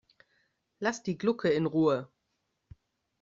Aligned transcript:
Lass 0.79 1.03
die 1.03 1.19
Glucke 1.19 1.49
in 1.49 1.67
Ruhe! 1.67 2.07